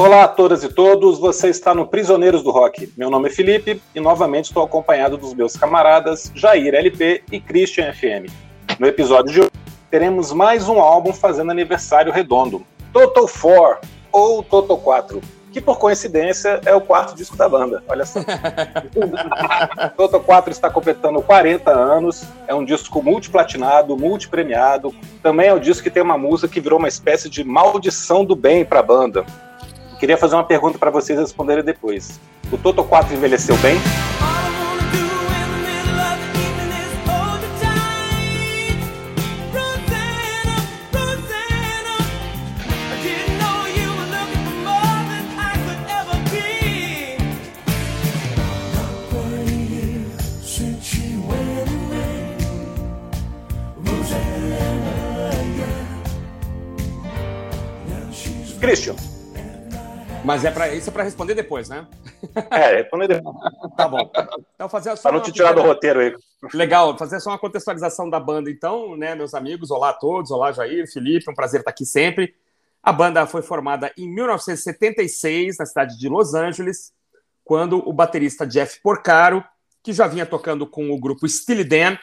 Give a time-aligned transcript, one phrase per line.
[0.00, 2.90] Olá a todas e todos, você está no Prisioneiros do Rock.
[2.96, 7.92] Meu nome é Felipe e novamente estou acompanhado dos meus camaradas Jair LP e Christian
[7.92, 8.32] FM.
[8.78, 9.50] No episódio de hoje
[9.90, 12.64] teremos mais um álbum fazendo aniversário redondo,
[12.94, 15.20] Total 4 ou Total 4,
[15.52, 17.84] que por coincidência é o quarto disco da banda.
[17.86, 18.20] Olha só.
[19.98, 24.94] Total 4 está completando 40 anos, é um disco multiplatinado, multipremiado.
[25.22, 28.24] Também é o um disco que tem uma música que virou uma espécie de maldição
[28.24, 29.26] do bem para a banda.
[30.00, 32.18] Queria fazer uma pergunta para vocês responderem depois.
[32.50, 33.76] O Toto 4 envelheceu bem?
[58.60, 59.09] Christian.
[60.24, 61.86] Mas é para isso é para responder depois, né?
[62.50, 63.36] É, responder depois.
[63.76, 64.10] tá bom.
[64.54, 66.14] Então fazer só para não te tirar do roteiro aí.
[66.52, 70.52] Legal, fazer só uma contextualização da banda então, né, meus amigos, olá a todos, olá
[70.52, 72.34] Jair, Felipe, um prazer estar aqui sempre.
[72.82, 76.92] A banda foi formada em 1976 na cidade de Los Angeles,
[77.44, 79.44] quando o baterista Jeff Porcaro,
[79.82, 81.98] que já vinha tocando com o grupo Steely Dan,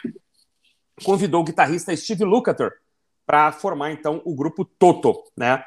[1.04, 2.72] convidou o guitarrista Steve Lukather
[3.26, 5.64] para formar então o grupo Toto, né?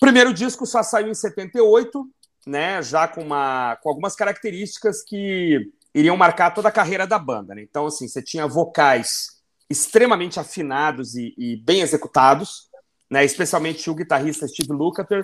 [0.00, 2.08] O primeiro disco só saiu em 78,
[2.46, 7.54] né, já com, uma, com algumas características que iriam marcar toda a carreira da banda.
[7.54, 7.60] Né?
[7.60, 12.70] Então, assim, você tinha vocais extremamente afinados e, e bem executados,
[13.10, 15.22] né, especialmente o guitarrista Steve Lukather,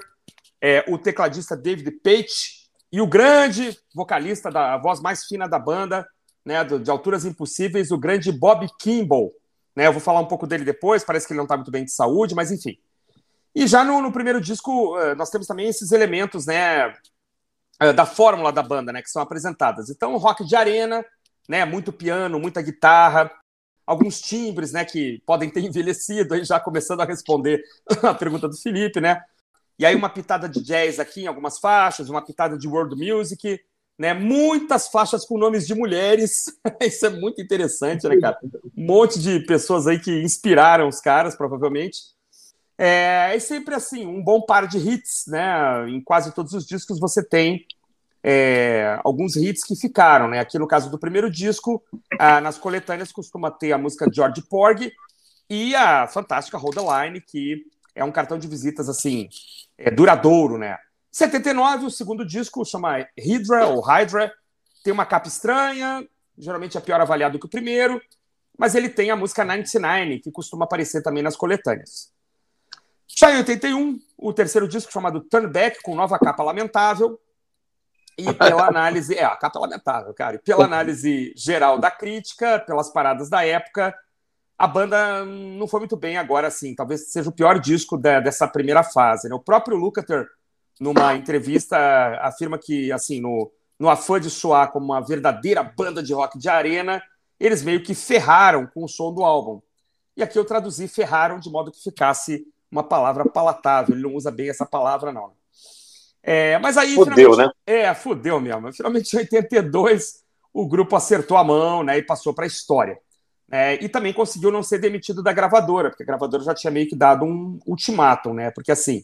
[0.60, 6.06] é, o tecladista David Page e o grande vocalista da voz mais fina da banda,
[6.44, 9.32] né, de alturas impossíveis, o grande Bob Kimball.
[9.74, 11.86] Né, eu vou falar um pouco dele depois, parece que ele não está muito bem
[11.86, 12.76] de saúde, mas enfim.
[13.56, 16.94] E já no, no, primeiro disco, eh, nós temos também esses elementos, né,
[17.80, 19.88] eh, da fórmula da banda, né, que são apresentadas.
[19.88, 21.02] Então, rock de arena,
[21.48, 23.32] né, muito piano, muita guitarra,
[23.86, 27.62] alguns timbres, né, que podem ter envelhecido, aí já começando a responder
[28.02, 29.22] a pergunta do Felipe, né.
[29.78, 33.58] E aí uma pitada de jazz aqui em algumas faixas, uma pitada de world music,
[33.98, 36.44] né, muitas faixas com nomes de mulheres.
[36.82, 38.38] Isso é muito interessante, né, cara?
[38.76, 42.15] Um monte de pessoas aí que inspiraram os caras, provavelmente.
[42.78, 45.88] É, é sempre assim, um bom par de hits, né?
[45.88, 47.64] Em quase todos os discos você tem
[48.22, 50.40] é, alguns hits que ficaram, né?
[50.40, 51.82] Aqui no caso do primeiro disco,
[52.18, 54.92] ah, nas coletâneas costuma ter a música George Porgy
[55.48, 57.64] e a fantástica Hold the Line, que
[57.94, 59.28] é um cartão de visitas assim,
[59.78, 60.76] é, duradouro, né?
[61.12, 64.30] 79, o segundo disco chama Hydra ou Hydra,
[64.84, 66.06] tem uma capa estranha,
[66.36, 68.02] geralmente é pior avaliado que o primeiro,
[68.58, 72.12] mas ele tem a música 99, que costuma aparecer também nas coletâneas.
[73.08, 77.20] Já em 81, o terceiro disco chamado Turn Back, com nova capa lamentável.
[78.18, 79.14] E pela análise.
[79.14, 80.36] É, a capa é lamentável, cara.
[80.36, 83.94] E pela análise geral da crítica, pelas paradas da época,
[84.58, 86.74] a banda não foi muito bem agora, assim.
[86.74, 89.28] Talvez seja o pior disco da, dessa primeira fase.
[89.28, 89.34] Né?
[89.34, 90.26] O próprio Lukather,
[90.80, 91.76] numa entrevista,
[92.22, 96.48] afirma que, assim, no, no afã de soar como uma verdadeira banda de rock de
[96.48, 97.02] arena,
[97.38, 99.60] eles meio que ferraram com o som do álbum.
[100.16, 103.94] E aqui eu traduzi ferraram de modo que ficasse uma palavra palatável.
[103.94, 105.32] Ele não usa bem essa palavra, não.
[106.22, 106.94] É, mas aí.
[106.94, 107.48] Fudeu, né?
[107.66, 108.72] É, fudeu mesmo.
[108.72, 110.22] Finalmente, em 82,
[110.52, 112.98] o grupo acertou a mão né, e passou para a história.
[113.50, 116.88] É, e também conseguiu não ser demitido da gravadora, porque a gravadora já tinha meio
[116.88, 118.50] que dado um ultimátum, né?
[118.50, 119.02] Porque assim,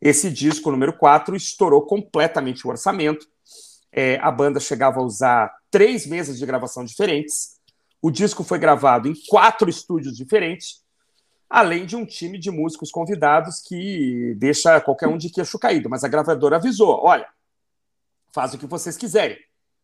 [0.00, 3.26] esse disco número 4 estourou completamente o orçamento.
[3.92, 7.54] É, a banda chegava a usar três mesas de gravação diferentes.
[8.02, 10.83] O disco foi gravado em quatro estúdios diferentes
[11.48, 15.88] além de um time de músicos convidados que deixa qualquer um de queixo caído.
[15.88, 17.28] Mas a gravadora avisou: olha,
[18.32, 19.38] faz o que vocês quiserem,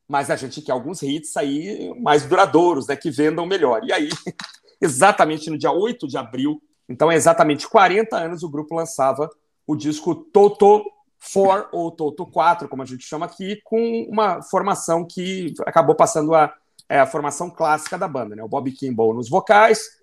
[0.09, 3.85] mas a gente quer alguns hits aí mais duradouros, né, que vendam melhor.
[3.85, 4.09] E aí,
[4.81, 9.31] exatamente no dia 8 de abril, então é exatamente 40 anos, o grupo lançava
[9.67, 10.85] o disco Toto
[11.33, 16.35] 4 ou Toto 4, como a gente chama aqui, com uma formação que acabou passando
[16.35, 16.53] a,
[16.89, 18.43] é, a formação clássica da banda, né?
[18.43, 20.00] O Bob Kimball nos vocais,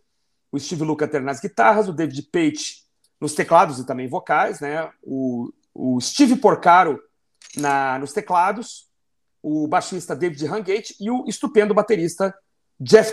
[0.52, 2.84] o Steve Lukather nas guitarras, o David Page
[3.20, 4.90] nos teclados e também vocais, né?
[5.04, 7.00] O, o Steve Porcaro
[7.56, 8.88] na, nos teclados,
[9.42, 12.34] o baixista David Hangate e o estupendo baterista
[12.80, 13.12] Jeff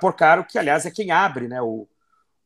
[0.00, 1.88] Porcaro, que aliás é quem abre né, o,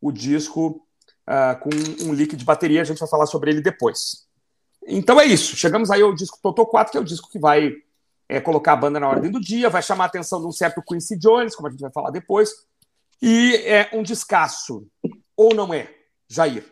[0.01, 0.83] o disco
[1.27, 1.71] uh, com
[2.07, 4.27] um leak de bateria, a gente vai falar sobre ele depois.
[4.87, 7.73] Então é isso, chegamos aí ao disco Toto 4, que é o disco que vai
[8.29, 10.83] é, colocar a banda na ordem do dia, vai chamar a atenção de um certo
[10.83, 12.51] Quincy Jones, como a gente vai falar depois,
[13.21, 14.87] e é um descasso.
[15.37, 15.93] Ou não é,
[16.29, 16.65] Jair?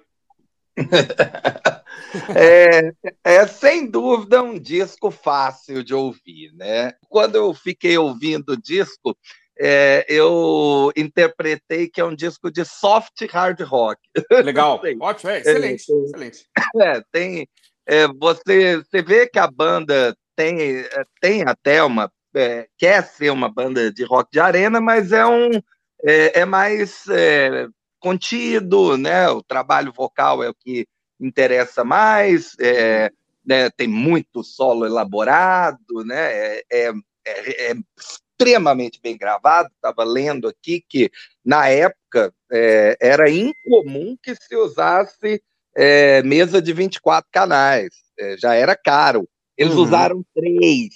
[2.35, 2.93] É,
[3.25, 6.93] é, sem dúvida um disco fácil de ouvir, né?
[7.09, 9.17] Quando eu fiquei ouvindo o disco,
[9.59, 14.01] é, eu interpretei que é um disco de soft hard rock.
[14.45, 16.47] Legal, ótimo, é, excelente, é, excelente.
[16.81, 17.49] É, tem,
[17.87, 23.31] é, você, você vê que a banda tem, é, tem até uma, é, quer ser
[23.31, 25.51] uma banda de rock de arena, mas é um
[26.05, 27.05] é, é mais
[27.99, 29.29] contido, né?
[29.29, 30.87] O trabalho vocal é o que
[31.21, 32.55] interessa mais,
[33.45, 33.71] né?
[33.71, 36.61] tem muito solo elaborado, né?
[37.27, 37.75] é, é,
[38.39, 39.71] extremamente bem gravado.
[39.75, 41.11] Estava lendo aqui que,
[41.45, 45.43] na época, é, era incomum que se usasse
[45.75, 47.91] é, mesa de 24 canais.
[48.19, 49.29] É, já era caro.
[49.57, 49.83] Eles uhum.
[49.83, 50.91] usaram três.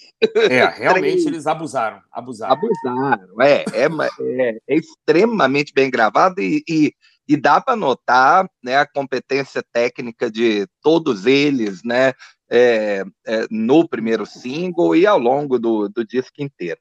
[0.50, 1.26] É, realmente três.
[1.26, 2.00] eles abusaram.
[2.12, 2.52] Abusaram.
[2.52, 3.64] Abusaram, é.
[3.72, 6.92] É, é, é extremamente bem gravado e, e,
[7.26, 12.12] e dá para notar né, a competência técnica de todos eles, né?
[12.52, 16.80] É, é, no primeiro single e ao longo do, do disco inteiro.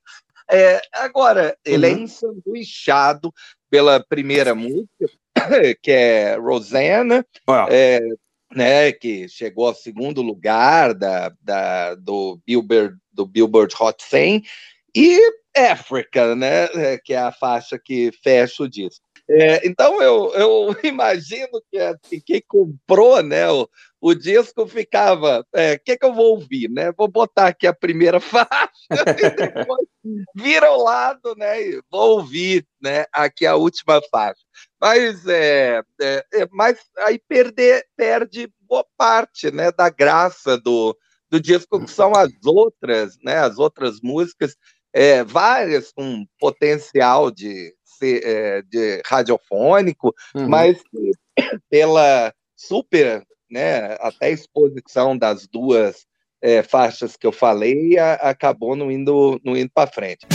[0.52, 1.98] É, agora, ele é uhum.
[1.98, 3.32] é ensanduichado
[3.70, 5.08] pela primeira música,
[5.84, 7.24] que é Rosanna,
[7.70, 8.00] é,
[8.54, 14.44] né, que chegou ao segundo lugar da, da, do, Billboard, do Billboard Hot 100,
[14.96, 15.20] e
[15.56, 19.04] Africa, né, é, que é a faixa que fecha o disco.
[19.30, 23.70] É, então eu, eu imagino que assim, quem comprou né, o,
[24.02, 26.70] o disco ficava, o é, que, que eu vou ouvir?
[26.70, 26.92] Né?
[26.92, 29.88] Vou botar aqui a primeira faixa e depois
[30.36, 34.42] vira ao lado né, e vou ouvir né, aqui a última faixa.
[34.80, 40.98] Mas, é, é, é mas aí perder, perde boa parte né, da graça do,
[41.30, 44.56] do disco, que são as outras, né, as outras músicas,
[44.94, 50.48] é, várias com potencial de é, de radiofônico, uhum.
[50.48, 50.82] mas
[51.70, 56.06] pela super, né, até exposição das duas
[56.42, 60.26] é, faixas que eu falei, a, acabou não indo, não indo para frente.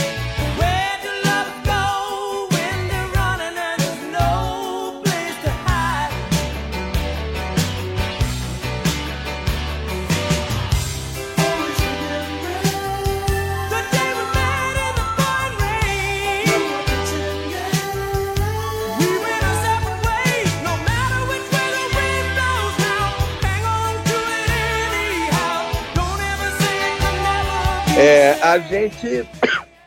[27.97, 29.25] É, a gente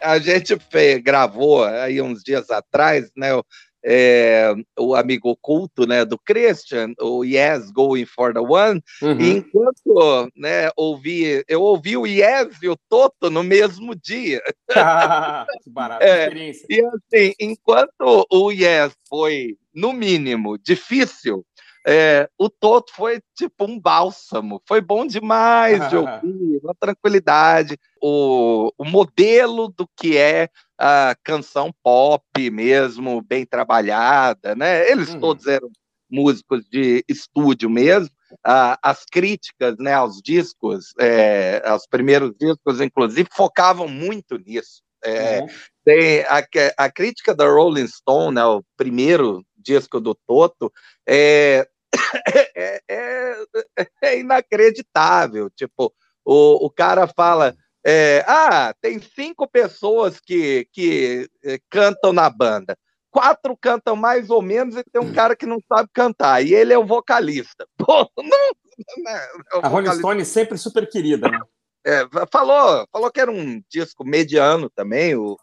[0.01, 0.57] a gente
[1.03, 3.29] gravou aí uns dias atrás, né?
[3.85, 9.21] É, o amigo oculto né, do Christian, o Yes Going for the One, uhum.
[9.21, 14.43] e enquanto né, ouvi, eu ouvi o Yes e o Toto no mesmo dia.
[15.63, 16.67] que barato, é, experiência.
[16.69, 21.47] E assim, enquanto o Yes foi, no mínimo, difícil,
[21.91, 27.79] é, o Toto foi tipo um bálsamo, foi bom demais de ouvir, uma tranquilidade.
[28.03, 34.87] O, o modelo do que é a canção pop mesmo, bem trabalhada, né?
[34.91, 35.21] Eles hum.
[35.21, 35.71] todos eram
[36.11, 38.15] músicos de estúdio mesmo.
[38.45, 44.83] Ah, as críticas né, aos discos, é, aos primeiros discos, inclusive, focavam muito nisso.
[45.03, 45.47] É, uhum.
[45.85, 46.43] tem a,
[46.77, 50.73] a, crítica da Rolling Stone, né, o primeiro disco do Toto,
[51.09, 51.67] é,
[52.57, 53.45] é, é,
[54.03, 55.51] é inacreditável.
[55.51, 55.93] Tipo,
[56.25, 57.55] o, o cara fala.
[57.87, 62.77] É, ah, tem cinco pessoas que, que é, cantam na banda.
[63.11, 66.45] Quatro cantam mais ou menos e tem um cara que não sabe cantar.
[66.45, 67.67] E ele é o vocalista.
[67.79, 68.51] Pô, não,
[68.99, 71.41] não é, é a Rolling Stone sempre super querida, né?
[71.87, 75.39] É, falou, falou que era um disco mediano também, o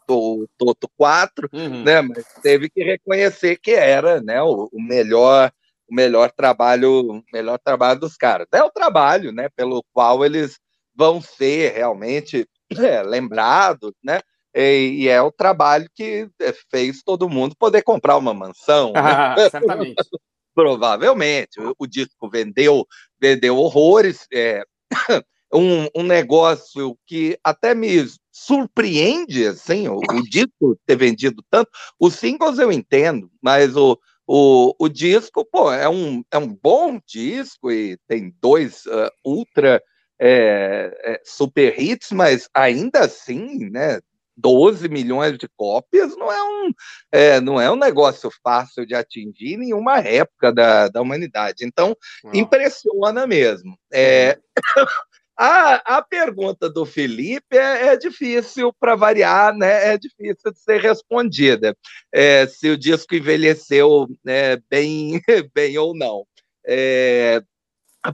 [0.56, 1.82] Toto 4, uhum.
[1.82, 2.02] né?
[2.02, 5.50] Mas teve que reconhecer que era né, o, o melhor
[5.88, 8.46] o melhor trabalho, melhor trabalho dos caras.
[8.52, 10.58] É o trabalho, né, pelo qual eles
[10.94, 14.20] vão ser realmente é, lembrados, né?
[14.54, 18.92] E, e, é o trabalho que é, fez todo mundo poder comprar uma mansão.
[18.96, 19.50] Ah, né?
[19.50, 19.96] Certamente.
[20.54, 21.60] Provavelmente.
[21.60, 22.86] O, o, disco vendeu,
[23.20, 24.26] vendeu horrores.
[24.32, 24.64] É,
[25.52, 31.70] um, um negócio que até me surpreende, assim, o, o disco ter vendido tanto.
[32.00, 37.00] Os singles eu entendo, mas o, o, o disco, pô, é um, é um bom
[37.06, 39.82] disco e tem dois uh, ultra
[40.18, 44.00] é, é, super hits, mas ainda assim, né,
[44.36, 46.72] 12 milhões de cópias não é um,
[47.10, 51.64] é, não é um negócio fácil de atingir em uma época da, da humanidade.
[51.64, 51.96] Então,
[52.34, 53.78] impressiona mesmo.
[53.92, 54.38] É,
[54.76, 54.86] uhum.
[55.36, 59.92] A, a pergunta do Felipe é, é difícil para variar, né?
[59.92, 61.76] É difícil de ser respondida.
[62.10, 65.20] É, se o disco envelheceu né, bem,
[65.54, 66.26] bem ou não.
[66.66, 67.42] É,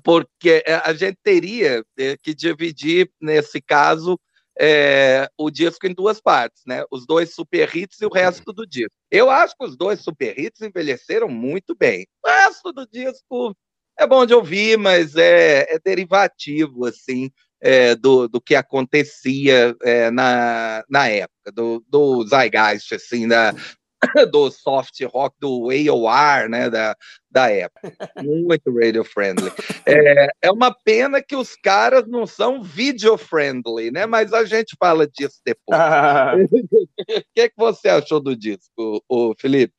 [0.03, 4.19] porque a gente teria é, que dividir, nesse caso,
[4.59, 6.85] é, o disco em duas partes, né?
[6.91, 8.97] Os dois super hits e o resto do disco.
[9.11, 12.05] Eu acho que os dois super hits envelheceram muito bem.
[12.25, 13.57] O resto do disco
[13.99, 17.31] é bom de ouvir, mas é, é derivativo, assim,
[17.61, 23.55] é, do, do que acontecia é, na, na época, do, do Zeitgeist, assim, da,
[24.31, 26.97] do soft rock, do AOR, né, da,
[27.31, 27.93] da época.
[28.23, 29.53] Muito radio friendly.
[29.87, 34.07] É, é uma pena que os caras não são video friendly, né?
[34.07, 35.79] Mas a gente fala disso depois.
[37.03, 39.75] O que, que você achou do disco, o Felipe?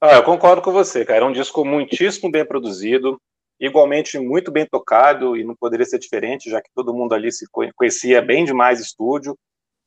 [0.00, 1.24] Ah, eu concordo com você, cara.
[1.24, 3.20] É um disco muitíssimo bem produzido,
[3.60, 7.44] igualmente muito bem tocado, e não poderia ser diferente, já que todo mundo ali se
[7.76, 9.36] conhecia bem demais estúdio.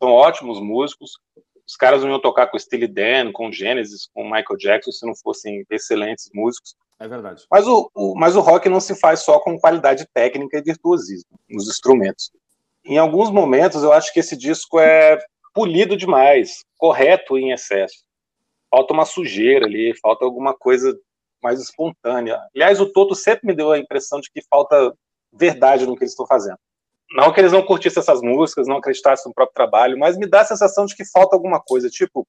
[0.02, 1.14] São ótimos músicos.
[1.68, 5.16] Os caras não iam tocar com Steely Dan, com Genesis, com Michael Jackson, se não
[5.16, 6.76] fossem excelentes músicos.
[7.00, 7.44] É verdade.
[7.50, 11.40] Mas o, o, mas o rock não se faz só com qualidade técnica e virtuosismo
[11.50, 12.32] nos instrumentos.
[12.86, 15.18] Em alguns momentos, eu acho que esse disco é
[15.56, 18.04] polido demais, correto em excesso
[18.74, 21.00] falta uma sujeira ali, falta alguma coisa
[21.44, 22.40] mais espontânea.
[22.56, 24.92] Aliás, o Toto sempre me deu a impressão de que falta
[25.32, 26.58] verdade no que eles estão fazendo.
[27.12, 30.42] Não que eles não curtissem essas músicas, não acreditassem no próprio trabalho, mas me dá
[30.42, 31.88] a sensação de que falta alguma coisa.
[31.88, 32.28] Tipo,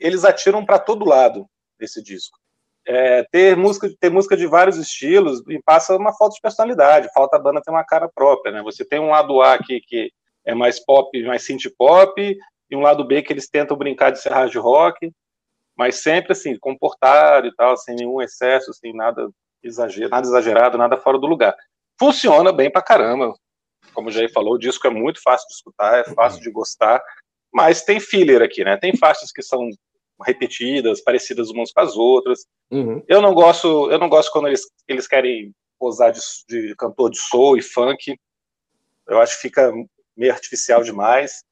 [0.00, 1.46] eles atiram para todo lado
[1.78, 2.38] desse disco.
[2.86, 7.36] É, ter música ter música de vários estilos e passa uma falta de personalidade, falta
[7.36, 8.62] a banda ter uma cara própria, né?
[8.62, 10.10] Você tem um lado A aqui que
[10.42, 12.18] é mais pop, mais synth pop,
[12.70, 15.12] e um lado B que eles tentam brincar de ser hard rock,
[15.76, 19.28] mas sempre assim, comportado e tal, sem nenhum excesso, sem nada,
[19.62, 21.56] exagerado, nada exagerado, nada fora do lugar.
[21.98, 23.34] Funciona bem pra caramba.
[23.94, 27.02] Como o Jair falou, o disco é muito fácil de escutar, é fácil de gostar,
[27.52, 28.76] mas tem filler aqui, né?
[28.76, 29.68] Tem faixas que são
[30.24, 32.46] repetidas, parecidas umas com as outras.
[32.70, 33.02] Uhum.
[33.08, 37.18] Eu não gosto, eu não gosto quando eles, eles querem posar de, de cantor de
[37.18, 38.16] soul e funk.
[39.08, 39.72] Eu acho que fica
[40.16, 41.42] meio artificial demais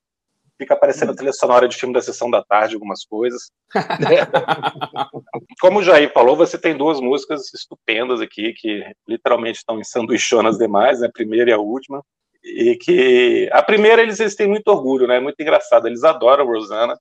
[0.61, 3.51] fica aparecendo a trilha sonora de filme da sessão da tarde, algumas coisas.
[5.59, 10.59] Como o Jair falou, você tem duas músicas estupendas aqui, que literalmente estão em sanduichonas
[10.59, 11.07] demais, né?
[11.07, 12.05] a primeira e a última.
[12.45, 15.19] E que a primeira eles, eles têm muito orgulho, né?
[15.19, 15.87] Muito engraçado.
[15.87, 16.99] Eles adoram Rosana.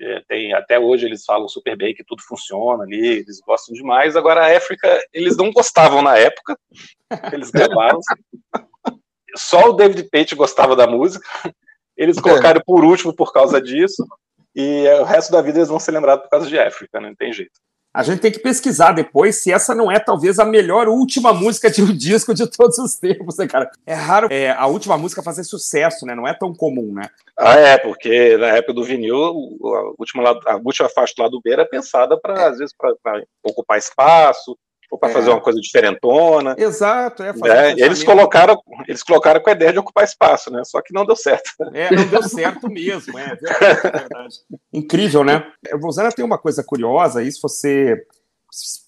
[0.00, 4.16] É, tem, até hoje eles falam super bem que tudo funciona ali, eles gostam demais.
[4.16, 6.56] Agora a África, eles não gostavam na época,
[7.32, 8.00] eles gravaram.
[9.36, 11.28] Só o David Pate gostava da música.
[11.98, 12.22] Eles é.
[12.22, 14.06] colocaram por último por causa disso,
[14.54, 17.08] e o resto da vida eles vão ser lembrados por causa de África, né?
[17.08, 17.60] não tem jeito.
[17.92, 21.70] A gente tem que pesquisar depois se essa não é talvez a melhor última música
[21.70, 23.70] de um disco de todos os tempos, né, cara?
[23.86, 26.14] É raro é, a última música fazer sucesso, né?
[26.14, 27.08] Não é tão comum, né?
[27.36, 31.50] Ah, é, porque na época do vinil, a última, a última faixa do lado B
[31.50, 34.56] era pensada para, às vezes, para ocupar espaço,
[34.90, 35.12] ou para é.
[35.12, 36.54] fazer uma coisa diferentona.
[36.58, 37.32] Exato, é.
[37.34, 40.62] Fazer é eles colocaram, eles colocaram com a ideia de ocupar espaço, né?
[40.64, 41.50] Só que não deu certo.
[41.72, 44.36] É, não deu certo mesmo, é, é verdade.
[44.72, 45.46] Incrível, né?
[45.80, 48.02] Rosana tem uma coisa curiosa, isso você,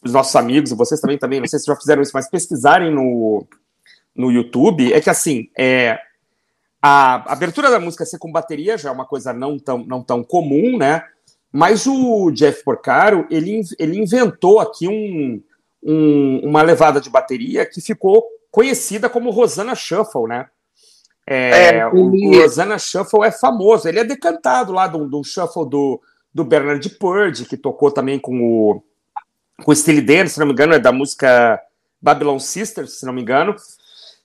[0.05, 3.47] os nossos amigos, vocês também, também, não sei se já fizeram isso, mas pesquisarem no,
[4.17, 5.99] no YouTube, é que assim, é,
[6.81, 10.25] a abertura da música ser com bateria já é uma coisa não tão, não tão
[10.25, 11.03] comum, né?
[11.53, 15.43] Mas o Jeff Porcaro, ele, ele inventou aqui um,
[15.83, 20.47] um, uma levada de bateria que ficou conhecida como Rosana Shuffle, né?
[21.27, 25.69] É, é, o, o Rosana Shuffle é famoso, ele é decantado lá do, do shuffle
[25.69, 26.01] do,
[26.35, 28.83] do Bernard Purdy, que tocou também com o,
[29.63, 31.61] com o Steely Dan, se não me engano, é da música
[32.03, 33.55] Babylon Sisters, se não me engano.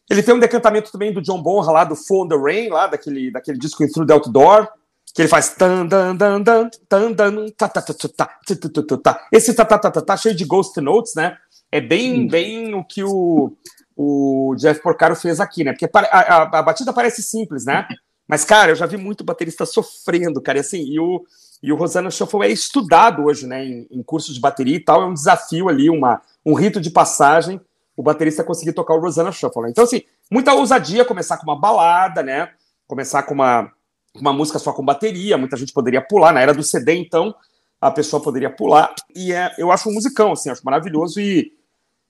[0.09, 3.31] Ele tem um decantamento também do John Bonham lá do Fall the Rain, lá daquele,
[3.31, 4.67] daquele disco In Through the Outdoor,
[5.13, 9.27] que ele faz tan dan dan dan tan dan ta ta ta ta ta ta
[9.31, 11.37] esse ta ta ta ta tá cheio de ghost notes, né?
[11.75, 13.51] É bem, bem o que o,
[13.97, 15.73] o Jeff Porcaro fez aqui, né?
[15.73, 17.85] Porque a, a, a, batida parece simples, né?
[18.25, 20.57] Mas, cara, eu já vi muito baterista sofrendo, cara.
[20.57, 21.25] E, assim, e o,
[21.61, 23.65] e o Rosana Shuffle é estudado hoje, né?
[23.65, 25.01] Em, em cursos de bateria e tal.
[25.01, 27.59] É um desafio ali, uma, um rito de passagem,
[27.93, 29.63] o baterista conseguir tocar o Rosana Shuffle.
[29.63, 29.71] Né?
[29.71, 30.01] Então, assim,
[30.31, 32.51] muita ousadia começar com uma balada, né?
[32.87, 33.69] Começar com uma,
[34.15, 35.37] uma música só com bateria.
[35.37, 36.31] Muita gente poderia pular.
[36.31, 37.35] Na era do CD, então,
[37.81, 38.95] a pessoa poderia pular.
[39.13, 41.19] E é, eu acho um musicão, assim, acho maravilhoso.
[41.19, 41.53] E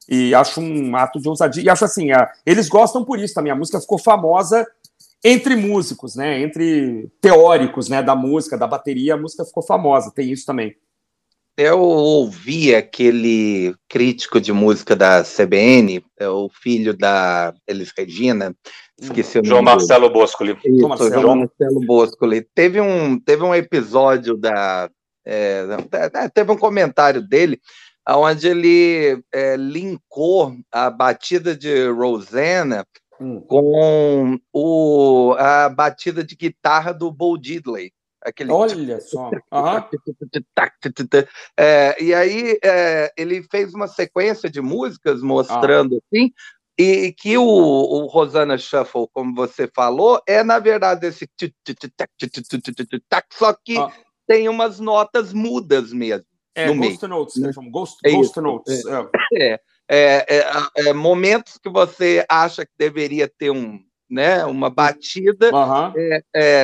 [0.08, 1.64] e acho um ato de ousadia.
[1.64, 3.52] E acho assim, a, eles gostam por isso também.
[3.52, 4.66] A música ficou famosa
[5.24, 6.42] entre músicos, né?
[6.42, 8.04] Entre teóricos, né?
[8.04, 10.12] Da música, da bateria, a música ficou famosa.
[10.12, 10.76] Tem isso também.
[11.58, 18.54] Eu ouvi aquele crítico de música da CBN, é o filho da Elis Regina,
[19.00, 19.48] esqueci o nome.
[19.48, 20.58] João Marcelo Boscoli.
[20.66, 21.22] Isso, Marcelo.
[21.22, 22.46] João Marcelo Boscoli.
[22.54, 24.90] Teve um, teve um episódio da.
[25.26, 25.66] É,
[26.34, 27.60] teve um comentário dele
[28.10, 32.86] onde ele é, linkou a batida de Rosanna
[33.20, 33.42] hum.
[33.42, 37.92] com o, a batida de guitarra do Bo Diddley.
[38.24, 39.30] Aquele Olha só.
[41.58, 46.00] é, e aí é, ele fez uma sequência de músicas mostrando ah.
[46.12, 46.32] assim,
[46.78, 51.30] e que o, o Rosana Shuffle, como você falou, é na verdade esse
[53.32, 53.92] só que ah.
[54.28, 56.26] tem umas notas mudas mesmo.
[56.56, 57.10] É, no Ghost meio.
[57.10, 57.52] Notes, né?
[57.70, 58.84] Ghost, é Ghost Notes.
[59.34, 59.60] É.
[59.88, 60.26] É,
[60.78, 65.94] é, momentos que você acha que deveria ter um, né, uma batida, uhum.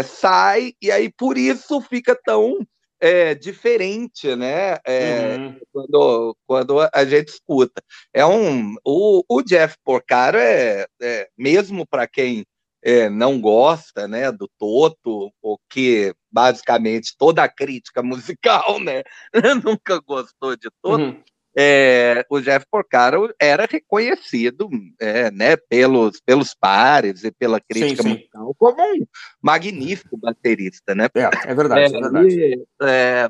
[0.04, 2.66] sai, e aí por isso fica tão
[3.02, 4.78] é, diferente, né?
[4.86, 5.60] É, uhum.
[5.74, 7.82] quando, quando a gente escuta.
[8.14, 12.46] É um, o, o Jeff Porcaro é, é mesmo para quem
[12.84, 19.04] é, não gosta, né, do Toto, o que basicamente toda a crítica musical, né,
[19.66, 21.04] nunca gostou de Toto.
[21.04, 21.24] Uhum
[21.56, 24.70] é, o Jeff Porcaro era reconhecido
[25.00, 28.16] é, né, pelos, pelos pares e pela crítica sim, sim.
[28.16, 29.06] musical como um
[29.42, 30.96] magnífico baterista.
[30.96, 31.08] Né?
[31.14, 32.40] É, é verdade, é, é verdade.
[32.40, 33.30] Ele, é,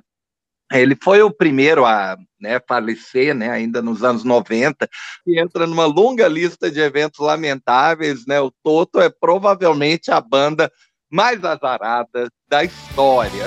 [0.80, 4.90] ele foi o primeiro a né, falecer, né, ainda nos anos 90,
[5.28, 8.26] e entra numa longa lista de eventos lamentáveis.
[8.26, 10.72] Né, o Toto é provavelmente a banda
[11.12, 13.46] mais azarada da história.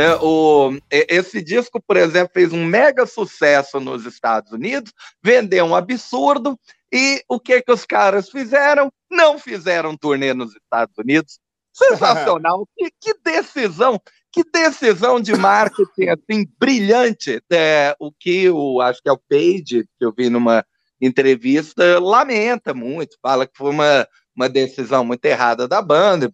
[0.00, 5.74] É, o, esse disco, por exemplo, fez um mega sucesso nos Estados Unidos, vendeu um
[5.74, 6.58] absurdo,
[6.90, 8.90] e o que, que os caras fizeram?
[9.10, 11.38] Não fizeram turnê nos Estados Unidos.
[11.70, 12.66] Sensacional!
[12.74, 14.00] que, que decisão!
[14.32, 17.42] Que decisão de marketing assim brilhante!
[17.52, 20.64] É, o que o acho que é o Page que eu vi numa
[20.98, 26.32] entrevista lamenta muito, fala que foi uma, uma decisão muito errada da banda,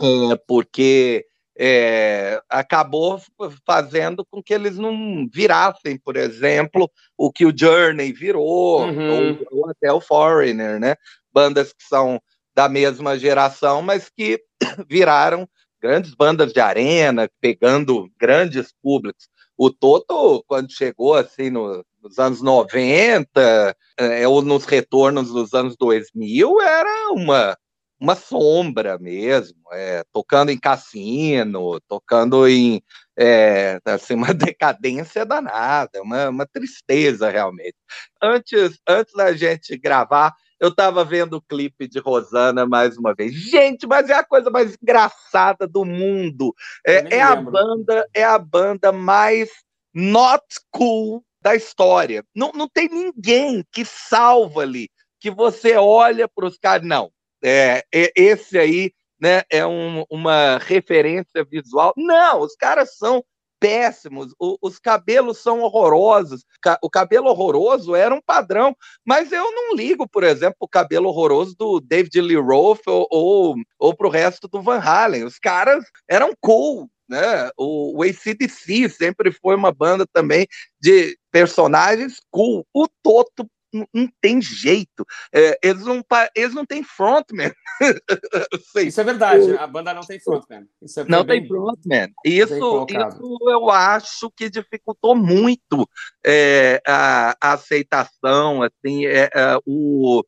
[0.00, 1.24] é, porque
[1.62, 3.20] é, acabou
[3.66, 9.36] fazendo com que eles não virassem, por exemplo, o que o Journey virou, uhum.
[9.50, 10.96] ou, ou, até o Foreigner, né?
[11.30, 12.18] Bandas que são
[12.54, 14.42] da mesma geração, mas que
[14.88, 15.46] viraram
[15.82, 19.28] grandes bandas de arena, pegando grandes públicos.
[19.54, 25.76] O Toto, quando chegou assim no, nos anos 90, é, ou nos retornos dos anos
[25.76, 27.54] 2000, era uma
[28.00, 32.82] uma sombra mesmo, é, tocando em cassino, tocando em
[33.16, 37.76] é, assim, uma decadência danada, uma, uma tristeza realmente.
[38.22, 43.32] Antes, antes da gente gravar, eu estava vendo o clipe de Rosana mais uma vez.
[43.32, 46.54] Gente, mas é a coisa mais engraçada do mundo.
[46.86, 49.50] É, é a banda, é a banda mais
[49.92, 52.24] not cool da história.
[52.34, 56.86] Não, não tem ninguém que salva ali, que você olha para os caras.
[56.86, 57.10] Não,
[57.42, 61.92] é, esse aí né, é um, uma referência visual.
[61.96, 63.22] Não, os caras são
[63.60, 66.44] péssimos, o, os cabelos são horrorosos.
[66.82, 68.74] O cabelo horroroso era um padrão,
[69.04, 73.54] mas eu não ligo, por exemplo, o cabelo horroroso do David Lee Roth ou, ou,
[73.78, 75.24] ou para o resto do Van Halen.
[75.24, 77.50] Os caras eram cool, né?
[77.58, 80.46] O, o ACDC sempre foi uma banda também
[80.80, 82.66] de personagens cool.
[82.72, 85.04] O Toto não, não tem jeito.
[85.32, 86.04] É, eles, não,
[86.34, 87.52] eles não têm frontman.
[88.76, 90.66] isso é verdade, a banda não tem frontman.
[90.82, 92.12] Isso é não bem, tem frontman.
[92.24, 95.88] Isso, isso eu acho que dificultou muito
[96.24, 100.24] é, a, a, aceitação, assim, é, é o,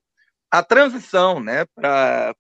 [0.51, 1.65] a transição né,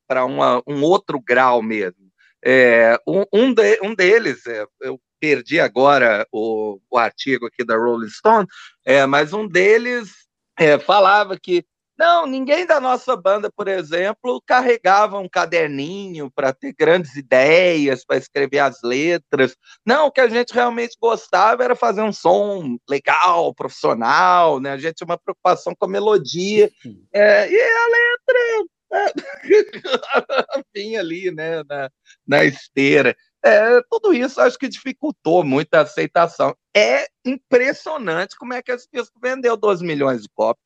[0.06, 2.10] para um outro grau mesmo.
[2.44, 7.76] É, um, um, de, um deles, é, eu perdi agora o, o artigo aqui da
[7.76, 8.46] Rolling Stone,
[8.84, 10.21] é, mas um deles
[10.58, 11.64] é, falava que
[11.98, 18.16] não, ninguém da nossa banda, por exemplo, carregava um caderninho para ter grandes ideias, para
[18.16, 19.54] escrever as letras.
[19.86, 24.72] Não, o que a gente realmente gostava era fazer um som legal, profissional, né?
[24.72, 26.70] A gente tinha uma preocupação com a melodia.
[27.12, 28.66] É, e a letra
[30.74, 31.90] vinha ali, né, na,
[32.26, 33.14] na esteira.
[33.44, 36.54] É, tudo isso acho que dificultou muito a aceitação.
[36.74, 40.64] É impressionante como é que esse disco vendeu 12 milhões de cópias.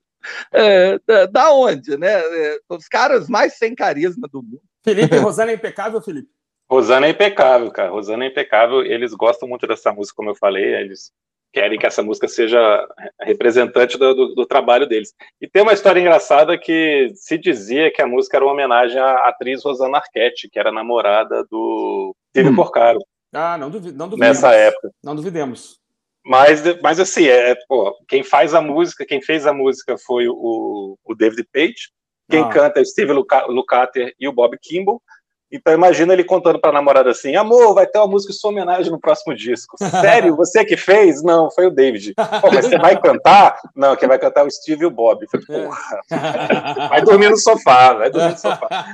[0.53, 2.13] É, da, da, onde, né?
[2.13, 4.63] É, os caras mais sem carisma do mundo.
[4.85, 6.29] Felipe, Rosana é impecável, Felipe?
[6.69, 7.91] Rosana é impecável, cara.
[7.91, 8.83] Rosana é impecável.
[8.85, 10.75] Eles gostam muito dessa música, como eu falei.
[10.75, 11.13] Eles
[11.53, 12.87] querem que essa música seja
[13.23, 15.15] representante do, do, do, trabalho deles.
[15.41, 19.29] E tem uma história engraçada que se dizia que a música era uma homenagem à
[19.29, 22.57] atriz Rosana Arquette, que era namorada do Steve hum.
[22.57, 22.99] Porcaro.
[23.33, 24.37] Ah, não, duvi não duvidemos.
[24.43, 24.91] Nessa época.
[25.03, 25.79] Não duvidemos.
[26.25, 30.99] Mas, mas assim, é, pô, quem faz a música, quem fez a música foi o,
[31.05, 31.91] o David Page,
[32.29, 32.49] quem ah.
[32.49, 35.01] canta é o Steve Lukather e o Bob Kimball,
[35.51, 38.51] então imagina ele contando para a namorada assim: amor, vai ter uma música em sua
[38.51, 39.77] homenagem no próximo disco.
[40.01, 40.35] Sério?
[40.37, 41.23] Você que fez?
[41.23, 42.15] Não, foi o David.
[42.15, 43.59] Pô, mas você vai cantar?
[43.75, 45.25] Não, quem vai cantar é o Steve e o Bob.
[45.33, 46.01] Eu falei, Porra,
[46.89, 48.87] vai dormir no sofá, vai dormir no sofá.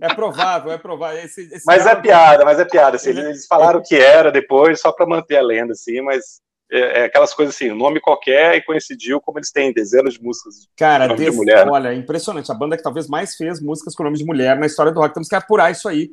[0.00, 1.22] É provável, é provável.
[1.22, 2.96] Esse, esse mas é piada, mas é piada.
[2.96, 6.42] Assim, eles falaram que era depois, só para manter a lenda, assim, mas
[6.74, 10.68] é, é, aquelas coisas assim, nome qualquer e coincidiu, como eles têm dezenas de músicas.
[10.76, 11.68] Cara, de, desse, mulher.
[11.68, 12.50] olha, é impressionante.
[12.50, 15.14] A banda que talvez mais fez músicas com nome de mulher na história do rock.
[15.14, 16.10] Temos que apurar isso aí.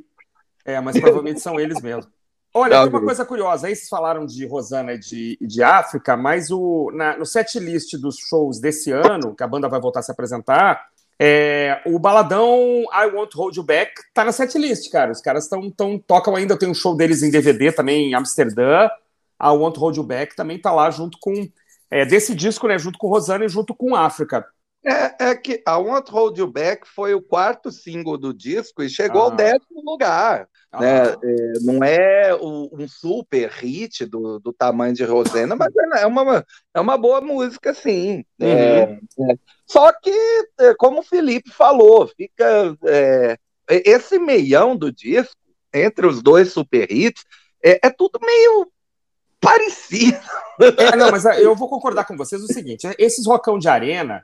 [0.63, 2.11] É, mas provavelmente são eles mesmo.
[2.53, 3.65] Olha, tem uma coisa curiosa.
[3.65, 7.95] Aí vocês falaram de Rosana e de, de África, mas o, na, no set list
[7.97, 10.85] dos shows desse ano, que a banda vai voltar a se apresentar,
[11.17, 15.11] é, o baladão I Won't Hold You Back tá na set list, cara.
[15.11, 16.55] Os caras tão, tão, tocam ainda.
[16.55, 18.89] Tem um show deles em DVD também em Amsterdã
[19.41, 21.33] a Want Hold You Back também está lá junto com
[21.89, 22.77] é, desse disco, né?
[22.77, 24.45] Junto com Rosana e junto com África.
[24.85, 28.89] É, é, que a Want Hold You Back foi o quarto single do disco e
[28.89, 29.25] chegou ah.
[29.25, 30.47] ao décimo lugar.
[30.71, 30.79] Ah.
[30.79, 31.03] Né?
[31.23, 36.05] É, não é o, um super hit do, do tamanho de Rosana, mas é, é
[36.05, 38.23] uma, é uma boa música, sim.
[38.39, 39.31] É, uhum.
[39.31, 40.13] É, só que,
[40.77, 42.77] como o Felipe falou, fica
[43.67, 45.35] esse meião do disco
[45.73, 47.23] entre os dois super hits
[47.63, 48.71] é, é tudo meio
[49.41, 50.17] parecido.
[50.77, 54.23] É, não, mas eu vou concordar com vocês o seguinte: esses rockão de arena,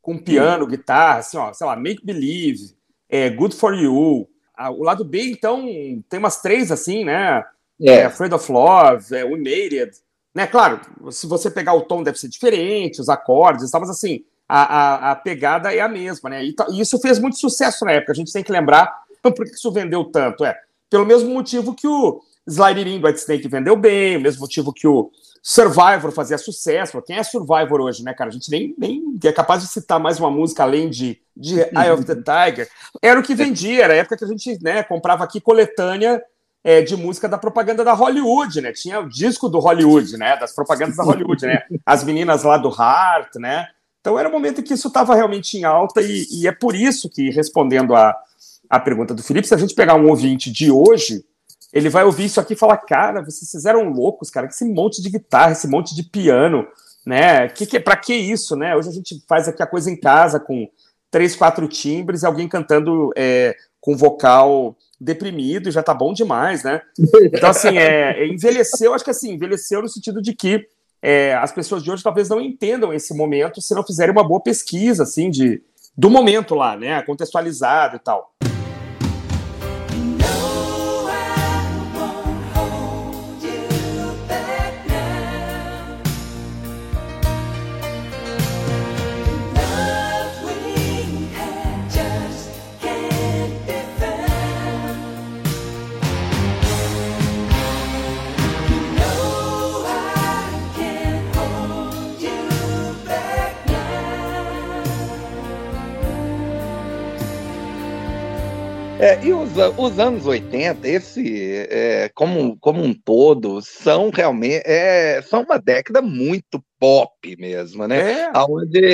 [0.00, 2.74] com piano, guitarra, assim, ó, sei lá, Make Believe,
[3.08, 4.28] é, Good for You.
[4.58, 5.64] o lado B, então,
[6.08, 7.44] tem umas três assim, né?
[7.80, 7.94] É.
[7.94, 9.98] é Afraid of Love, é, We Made It.
[10.34, 10.46] Né?
[10.46, 15.10] Claro, se você pegar o tom deve ser diferente, os acordes, mas assim, a, a,
[15.10, 16.44] a pegada é a mesma, né?
[16.44, 18.12] E, e, isso fez muito sucesso na época.
[18.12, 20.44] A gente tem que lembrar por que isso vendeu tanto.
[20.44, 20.58] É
[20.92, 24.86] pelo mesmo motivo que o Sliding In do Snake vendeu bem, o mesmo motivo que
[24.86, 25.10] o
[25.42, 27.00] Survivor fazia sucesso.
[27.02, 28.30] Quem é Survivor hoje, né, cara?
[28.30, 31.90] A gente nem, nem é capaz de citar mais uma música além de, de Eye
[31.92, 32.68] of the Tiger.
[33.00, 36.22] Era o que vendia, era a época que a gente né, comprava aqui coletânea
[36.64, 38.72] é, de música da propaganda da Hollywood, né?
[38.72, 40.36] Tinha o disco do Hollywood, né?
[40.36, 41.62] Das propagandas da Hollywood, né?
[41.84, 43.66] As meninas lá do Heart, né?
[44.00, 46.74] Então era um momento em que isso estava realmente em alta e, e, é por
[46.74, 48.16] isso que, respondendo a,
[48.68, 51.24] a pergunta do Felipe, se a gente pegar um ouvinte de hoje,
[51.72, 55.10] ele vai ouvir isso aqui e falar: cara, vocês fizeram loucos, cara, esse monte de
[55.10, 56.66] guitarra, esse monte de piano,
[57.06, 57.48] né?
[57.48, 58.76] Que, que, pra que isso, né?
[58.76, 60.68] Hoje a gente faz aqui a coisa em casa com
[61.10, 66.62] três, quatro timbres e alguém cantando é, com vocal deprimido e já tá bom demais,
[66.62, 66.80] né?
[67.32, 70.66] Então, assim, é, é, envelheceu, acho que assim, envelheceu no sentido de que
[71.02, 74.40] é, as pessoas de hoje talvez não entendam esse momento se não fizerem uma boa
[74.40, 75.60] pesquisa, assim, de,
[75.96, 77.02] do momento lá, né?
[77.02, 78.31] Contextualizado e tal.
[109.02, 115.20] É, e os, os, anos 80, esse, é, como, como um todo, são realmente é,
[115.22, 118.20] são uma década muito pop mesmo, né?
[118.20, 118.30] É.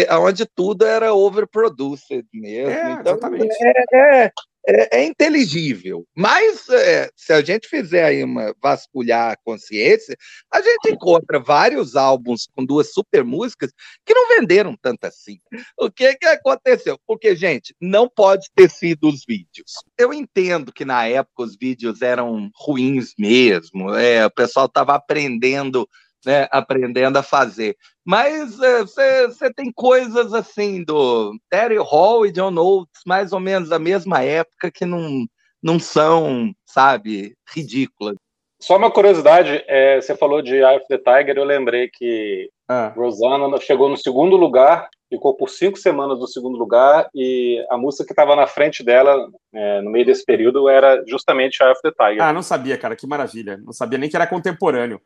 [0.08, 2.70] Aonde tudo era overproduced mesmo.
[2.70, 3.54] É, então, exatamente.
[3.92, 4.32] É,
[4.68, 6.06] é, é, inteligível.
[6.14, 10.14] Mas é, se a gente fizer aí uma vasculhar a consciência,
[10.52, 13.72] a gente encontra vários álbuns com duas super músicas
[14.04, 15.38] que não venderam tanto assim.
[15.78, 16.98] O que, que aconteceu?
[17.06, 19.72] Porque, gente, não pode ter sido os vídeos.
[19.96, 25.88] Eu entendo que na época os vídeos eram ruins mesmo, é, o pessoal estava aprendendo
[26.24, 27.76] né, aprendendo a fazer.
[28.04, 33.68] Mas você é, tem coisas assim do Terry Hall e John Oates, mais ou menos
[33.68, 35.26] da mesma época, que não,
[35.62, 38.16] não são, sabe, ridículas.
[38.60, 42.92] Só uma curiosidade, é, você falou de Eye of the Tiger, eu lembrei que ah.
[42.96, 48.04] Rosanna chegou no segundo lugar, ficou por cinco semanas no segundo lugar, e a música
[48.04, 51.92] que estava na frente dela, é, no meio desse período, era justamente Eye of the
[51.92, 52.22] Tiger.
[52.22, 53.56] Ah, não sabia, cara, que maravilha.
[53.58, 55.00] Não sabia nem que era contemporâneo.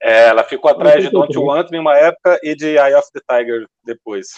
[0.00, 3.08] É, ela ficou atrás de Don't You Want Me uma época e de Eye of
[3.12, 4.28] the Tiger depois.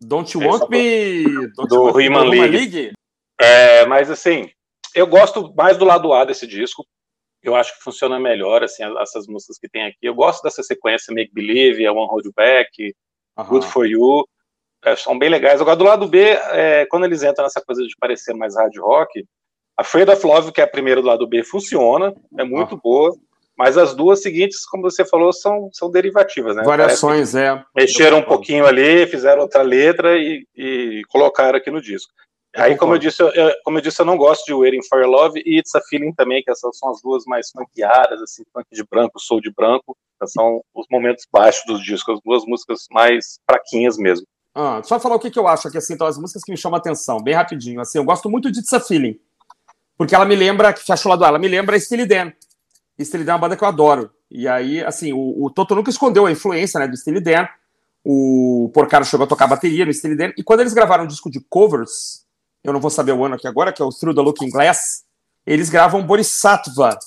[0.00, 2.56] Don't You Want Me Don't do Human League.
[2.56, 2.92] League.
[3.38, 4.50] É, mas assim,
[4.94, 6.84] eu gosto mais do lado A desse disco.
[7.42, 9.98] eu acho que funciona melhor, assim, essas músicas que tem aqui.
[10.02, 12.94] Eu gosto dessa sequência Make Believe, A One Hold You Back,
[13.38, 13.44] uhum.
[13.44, 14.26] Good For You,
[14.84, 15.60] é, são bem legais.
[15.60, 16.20] Agora, do lado B,
[16.52, 19.24] é, quando eles entram nessa coisa de parecer mais hard rock,
[19.76, 22.80] a Afraid of Love, que é a primeira do lado B, funciona, é muito uhum.
[22.82, 23.16] boa,
[23.60, 26.62] mas as duas seguintes, como você falou, são, são derivativas, né?
[26.62, 27.62] Variações, é.
[27.76, 32.10] Mexeram um pouquinho ali, fizeram outra letra e, e colocaram aqui no disco.
[32.56, 33.30] Aí, como eu, disse, eu,
[33.62, 36.42] como eu disse, eu não gosto de Waiting for Love e It's a Feeling também,
[36.42, 39.94] que essas são as duas mais funkeadas, assim, funk de branco, soul de branco,
[40.24, 44.26] são os momentos baixos dos discos, as duas músicas mais fraquinhas mesmo.
[44.54, 46.56] Ah, só falar o que, que eu acho aqui, assim, então, as músicas que me
[46.56, 49.20] chamam a atenção, bem rapidinho, assim, eu gosto muito de It's a Feeling,
[49.98, 52.32] porque ela me lembra, que fechou lá do ela me lembra Steely Dan.
[53.04, 55.90] Steely Dan é uma banda que eu adoro, e aí, assim, o, o Toto nunca
[55.90, 57.46] escondeu a influência, né, do Steely Dan,
[58.04, 61.30] o Porcaro chegou a tocar bateria no Steely Dan, e quando eles gravaram um disco
[61.30, 62.24] de covers,
[62.62, 65.04] eu não vou saber o ano aqui agora, que é o Through the Looking Glass,
[65.46, 66.98] eles gravam Bodhisattva,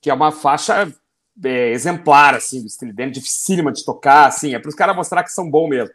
[0.00, 0.92] que é uma faixa
[1.44, 5.22] é, exemplar, assim, do Steely Dan, dificílima de tocar, assim, é para os caras mostrar
[5.22, 5.94] que são bons mesmo.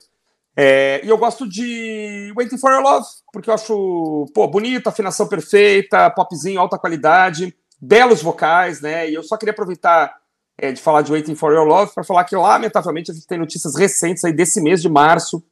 [0.59, 5.27] É, e eu gosto de Waiting for Your Love, porque eu acho, pô, bonito, afinação
[5.27, 10.15] perfeita, popzinho, alta qualidade, belos vocais, né, e eu só queria aproveitar
[10.57, 13.37] é, de falar de Waiting for Your Love para falar que, lamentavelmente, a gente tem
[13.37, 15.43] notícias recentes aí desse mês de março,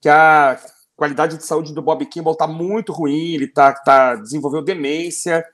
[0.00, 0.58] que a
[0.96, 5.44] qualidade de saúde do Bob Kimball está muito ruim, ele tá, tá, desenvolveu demência,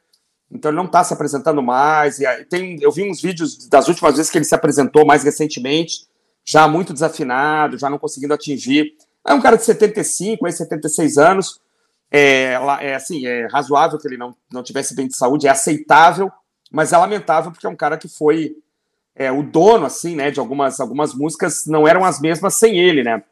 [0.50, 2.18] então ele não está se apresentando mais.
[2.18, 6.06] E tem, eu vi uns vídeos das últimas vezes que ele se apresentou mais recentemente,
[6.44, 8.92] já muito desafinado, já não conseguindo atingir.
[9.26, 11.60] É um cara de 75, 76 anos.
[12.10, 16.30] É, é assim, é razoável que ele não, não tivesse bem de saúde, é aceitável,
[16.70, 18.56] mas é lamentável porque é um cara que foi
[19.14, 23.02] é, o dono, assim, né, de algumas, algumas músicas não eram as mesmas sem ele,
[23.02, 23.22] né?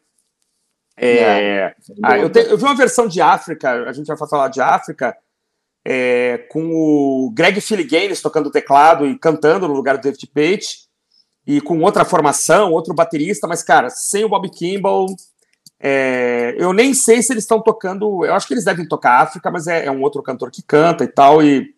[0.97, 4.49] É, é, ah, eu, te, eu, vi uma versão de África, a gente vai falar
[4.49, 5.17] de África,
[5.85, 10.88] é, com o Greg Philliganes tocando teclado e cantando no lugar do David Page,
[11.47, 15.07] e com outra formação, outro baterista, mas, cara, sem o Bob Kimball,
[15.81, 19.51] é, eu nem sei se eles estão tocando, eu acho que eles devem tocar África,
[19.51, 21.75] mas é, é um outro cantor que canta e tal, e...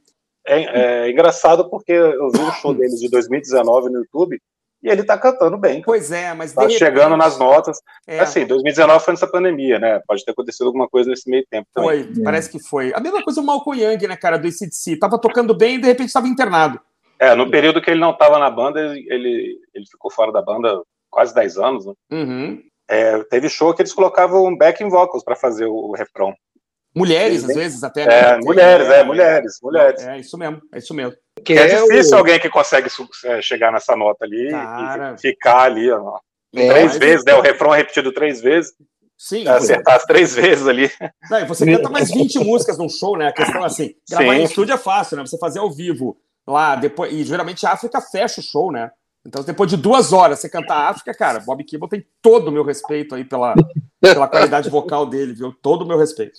[0.46, 4.40] É, é engraçado porque eu vi o show deles de 2019 no YouTube,
[4.82, 5.82] e ele tá cantando bem.
[5.82, 6.54] Pois é, mas.
[6.54, 7.78] Tá chegando nas notas.
[8.06, 8.18] É.
[8.20, 10.00] Assim, 2019 foi nessa pandemia, né?
[10.06, 12.04] Pode ter acontecido alguma coisa nesse meio tempo também.
[12.04, 12.92] Foi, parece que foi.
[12.94, 14.96] A mesma coisa o Malcolm Young, né, cara, do ACDC.
[14.96, 16.80] Tava tocando bem e de repente estava internado.
[17.18, 20.80] É, no período que ele não tava na banda, ele, ele ficou fora da banda
[21.10, 21.92] quase 10 anos, né?
[22.10, 22.62] Uhum.
[22.90, 26.34] É, teve show que eles colocavam backing vocals para fazer o, o refrão.
[26.92, 28.04] Mulheres, às vezes, até.
[28.04, 28.20] Né?
[28.20, 30.02] É, mulheres, é, mulheres, mulheres.
[30.02, 31.14] É, isso mesmo, é isso mesmo.
[31.44, 32.18] Que é, é difícil o...
[32.18, 32.88] alguém que consegue
[33.26, 35.14] é, chegar nessa nota ali Cara...
[35.14, 36.18] e ficar ali, ó,
[36.52, 37.34] é, três vezes, né?
[37.34, 38.72] O refrão é repetido três vezes.
[39.16, 39.46] Sim.
[39.46, 40.90] Acertar as três vezes ali.
[41.30, 43.28] Não, você canta mais 20 músicas num show, né?
[43.28, 44.40] A questão é assim, gravar Sim.
[44.40, 45.24] em estúdio é fácil, né?
[45.24, 47.12] Você fazer ao vivo lá, depois.
[47.12, 48.90] E geralmente a África fecha o show, né?
[49.26, 52.64] Então, depois de duas horas você cantar África, cara, Bob Kimball tem todo o meu
[52.64, 53.54] respeito aí pela,
[54.00, 55.52] pela qualidade vocal dele, viu?
[55.52, 56.38] Todo o meu respeito.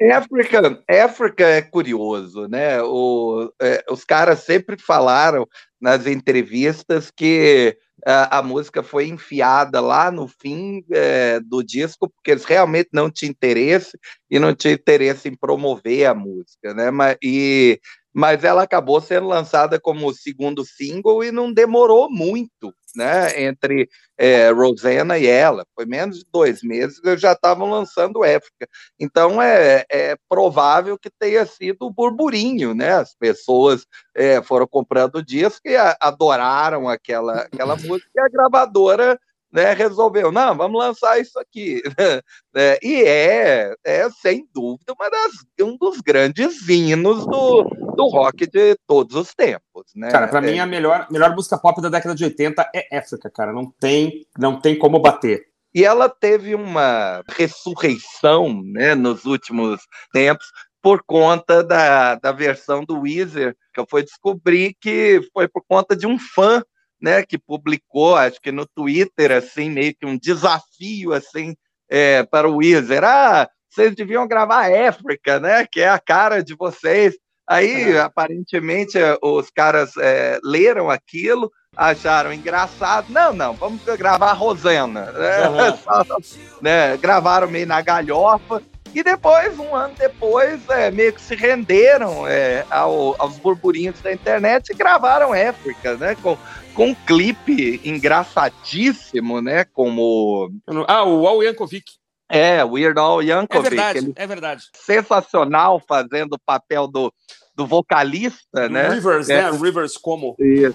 [0.00, 2.82] É, África, África é curioso, né?
[2.82, 5.46] O, é, os caras sempre falaram
[5.80, 12.30] nas entrevistas que a, a música foi enfiada lá no fim é, do disco porque
[12.30, 13.98] eles realmente não tinham interesse
[14.30, 16.90] e não tinham interesse em promover a música, né?
[16.90, 17.78] Mas, e
[18.12, 24.50] mas ela acabou sendo lançada como segundo single e não demorou muito, né, entre é,
[24.50, 25.64] Rosanna e ela.
[25.74, 28.68] Foi menos de dois meses, eles já estavam lançando Éfrica.
[29.00, 32.92] Então é, é, provável que tenha sido burburinho, né?
[32.92, 39.18] As pessoas é, foram comprando disco e adoraram aquela, aquela música e a gravadora
[39.52, 41.82] né, resolveu, não, vamos lançar isso aqui.
[42.56, 48.46] é, e é, é, sem dúvida, uma das, um dos grandes hinos do, do rock
[48.46, 49.92] de todos os tempos.
[49.94, 50.10] Né?
[50.10, 53.30] Cara, para é, mim, a melhor, melhor música pop da década de 80 é África,
[53.30, 53.52] cara.
[53.52, 55.46] Não tem, não tem como bater.
[55.74, 59.80] E ela teve uma ressurreição né, nos últimos
[60.12, 60.46] tempos
[60.82, 65.94] por conta da, da versão do Weezer, que eu fui descobrir que foi por conta
[65.94, 66.62] de um fã
[67.02, 71.54] né, que publicou, acho que no Twitter, assim, meio que um desafio, assim,
[71.90, 73.02] é, para o Weezer.
[73.04, 77.14] Ah, vocês deviam gravar África, né, que é a cara de vocês.
[77.48, 78.00] Aí, é.
[78.00, 83.10] aparentemente, os caras é, leram aquilo, acharam engraçado.
[83.10, 85.10] Não, não, vamos gravar Rosana.
[85.10, 85.48] Né?
[85.48, 86.16] Uhum.
[86.62, 86.96] né?
[86.98, 88.62] Gravaram meio na galhofa.
[88.94, 94.12] E depois, um ano depois, é, meio que se renderam é, ao, aos burburinhos da
[94.12, 96.14] internet e gravaram África, né?
[96.22, 96.36] Com,
[96.74, 99.64] com um clipe engraçadíssimo, né?
[99.64, 100.50] Como.
[100.88, 101.84] Ah, o Al Yankovic.
[102.30, 103.66] É, Weird Al Yankovic.
[103.66, 104.64] É verdade, é verdade.
[104.74, 107.12] Sensacional fazendo o papel do,
[107.54, 108.88] do vocalista, Do né?
[108.88, 109.50] Rivers, É.
[109.50, 109.58] né?
[109.58, 110.34] Rivers como.
[110.38, 110.74] Isso.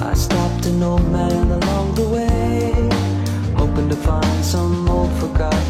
[0.00, 2.72] I stopped an old man along the way,
[3.56, 5.67] hoping to find some old forgotten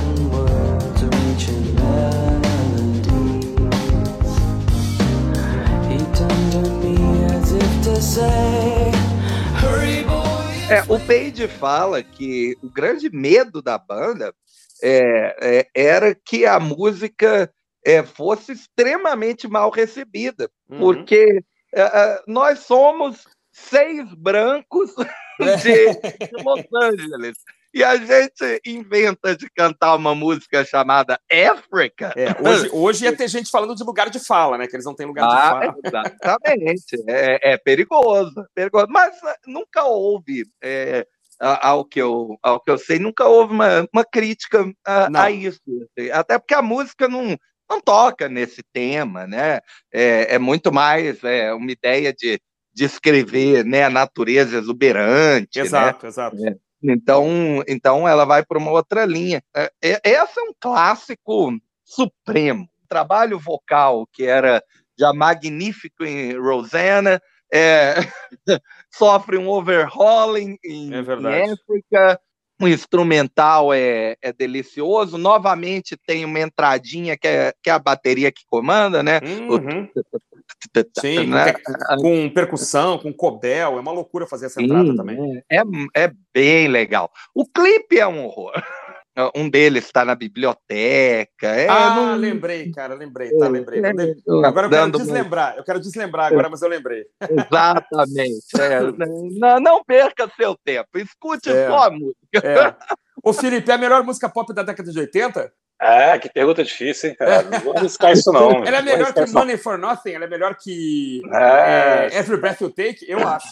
[10.70, 14.32] É, o Page fala que o grande medo da banda
[14.80, 17.52] é, é, era que a música
[17.84, 20.78] é, fosse extremamente mal recebida, Uhum.
[20.78, 21.42] porque
[21.74, 24.94] é, é, nós somos seis brancos
[25.64, 27.37] de, de Los Angeles.
[27.78, 31.16] E a gente inventa de cantar uma música chamada
[31.48, 32.12] África.
[32.16, 34.66] É, hoje, hoje ia ter gente falando de lugar de fala, né?
[34.66, 35.76] Que eles não têm lugar de Ah, fala.
[35.84, 36.96] exatamente.
[37.06, 38.88] É, é perigoso, perigoso.
[38.90, 41.06] Mas ah, nunca houve, é,
[41.38, 45.60] ao, que eu, ao que eu sei, nunca houve uma, uma crítica a, a isso.
[45.96, 46.10] assim.
[46.10, 47.36] Até porque a música não,
[47.70, 49.60] não toca nesse tema, né?
[49.94, 52.40] É, é muito mais é, uma ideia de,
[52.74, 55.64] de escrever né, a natureza exuberante, né?
[55.64, 56.36] Exato, exato.
[56.82, 59.42] Então, então ela vai para uma outra linha.
[59.54, 61.50] É, é- essa é um clássico
[61.84, 62.64] supremo.
[62.84, 64.62] O trabalho vocal que era
[64.98, 67.20] já magnífico em Rosanna
[67.52, 67.94] é,
[68.92, 71.52] sofre um overhauling em, É em.
[71.52, 72.20] África.
[72.61, 75.16] O instrumental é, é delicioso.
[75.16, 79.21] Novamente tem uma entradinha que é, que é a bateria que comanda, né?
[79.49, 79.88] Uhum.
[80.99, 81.53] Sim, Né?
[81.53, 85.42] com, com percussão, com cobel, é uma loucura fazer essa entrada Sim, também.
[85.51, 85.62] É,
[85.94, 87.11] é bem legal.
[87.35, 88.53] O clipe é um horror.
[89.35, 91.46] Um deles está na biblioteca.
[91.48, 93.81] É, ah, não- lembrei, cara, lembrei, tá, lembrei.
[93.81, 97.04] É, Agora eu quero deslembrar, eu quero deslembrar agora, mas eu lembrei.
[97.28, 98.61] Exatamente.
[98.61, 98.81] é.
[99.38, 100.88] não, não perca seu tempo.
[100.96, 101.66] Escute É.
[101.66, 102.16] só a música.
[102.44, 102.74] É.
[103.22, 105.50] Ô, Felipe, é a melhor música pop da década de 80?
[105.81, 107.42] Ah, que pergunta difícil, hein, cara?
[107.42, 108.50] Não vou arriscar isso, não.
[108.66, 109.33] Ela é melhor que não.
[109.33, 110.12] Money for Nothing?
[110.12, 113.04] Ela é melhor que Ah, é, Every Breath You Take?
[113.09, 113.48] Eu acho.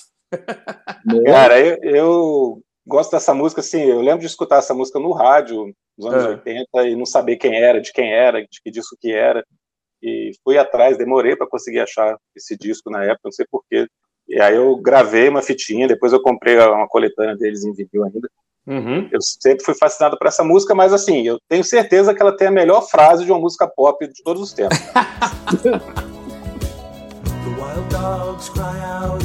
[1.25, 5.75] Cara, eu, eu gosto dessa música, assim, eu lembro de escutar essa música no rádio
[5.99, 6.29] nos anos É.
[6.29, 9.45] 80 e não saber quem era, de quem era, de que disco que era.
[10.03, 13.87] E fui atrás, demorei para conseguir achar esse disco na época, não sei porquê.
[14.29, 18.29] E aí eu gravei uma fitinha, depois eu comprei uma coletânea deles em vinil ainda.
[18.67, 19.09] Uhum.
[19.13, 22.49] Eu sempre fui fascinado por essa música, mas assim, eu tenho certeza que ela tem
[22.49, 24.77] a melhor frase de uma música pop de todos os tempos.
[27.47, 29.25] The wild dogs cry out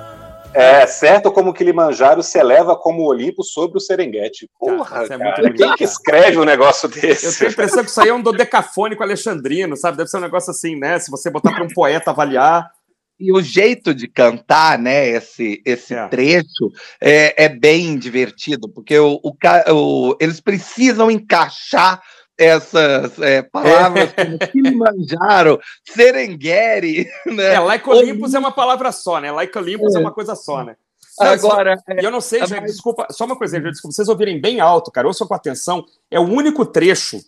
[0.53, 4.49] É certo como Kilimanjaro se eleva como o Olimpo sobre o Serengeti.
[4.59, 7.37] Porra, Cara, isso é cara, muito bonito, quem que escreve um negócio Eu desse?
[7.39, 9.97] tenho a impressão que isso aí é um dodecafônico alexandrino, sabe?
[9.97, 10.99] Deve ser um negócio assim, né?
[10.99, 12.69] Se você botar para um poeta avaliar.
[13.19, 16.07] E o jeito de cantar, né, esse, esse É.
[16.07, 19.31] trecho, é, é bem divertido, porque o, o
[19.73, 22.01] o- eles precisam encaixar
[22.41, 27.53] essas é, palavras como Kilimanjaro, Serengeti, né?
[27.53, 29.31] É, like Olympus é uma palavra só, né?
[29.31, 30.75] Like Olympus é, uma coisa só, né?
[31.19, 33.71] Não, Agora, é, E eu não sei, É gente, mais- desculpa, só uma coisa, gente,
[33.71, 37.19] desculpa, vocês ouvirem bem alto, cara, ouçam com atenção, é o único trecho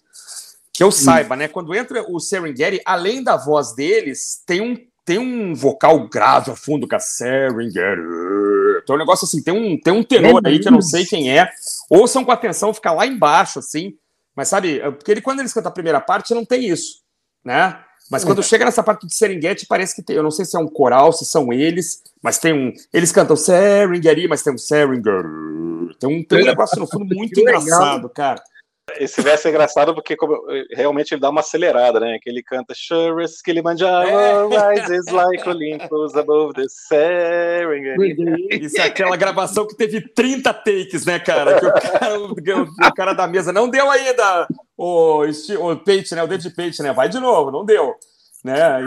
[0.73, 1.47] que eu saiba, né?
[1.47, 6.55] Quando entra o Serengeti, além da voz deles, tem um, tem um vocal grave ao
[6.55, 8.01] fundo, cara, Serengeti.
[8.87, 11.37] Tem um negócio assim, tem um, tem um tenor aí que eu não sei quem
[11.37, 11.47] é.
[11.89, 13.95] Ouçam com atenção, fica lá embaixo, assim.
[14.35, 17.01] Mas sabe, porque ele, quando eles cantam a primeira parte, não tem isso,
[17.43, 17.79] né?
[18.11, 20.15] Mas quando chega nessa parte de Serengeti, parece que tem.
[20.15, 22.73] Eu não sei se é um coral, se são eles, mas tem um.
[22.91, 25.27] Eles cantam Serengeti, mas tem um Serengeti.
[25.99, 28.43] Tem um, tem um negócio no fundo muito engraçado, cara.
[28.97, 30.37] Esse verso é engraçado porque como,
[30.71, 32.19] realmente ele dá uma acelerada, né?
[32.21, 38.65] Que ele canta Sure as Kilimanjaro rises like Olympus above the Serengeti.
[38.65, 41.59] Isso é aquela gravação que teve 30 takes, né, cara?
[41.59, 44.47] Que o cara, o, o cara da mesa não deu ainda
[44.77, 46.23] o, o né?
[46.23, 46.91] O David Page, né?
[46.91, 47.95] Vai de novo, não deu.
[48.43, 48.61] Né?
[48.61, 48.85] Aí,